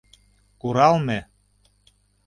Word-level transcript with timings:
Куралме 0.61 1.17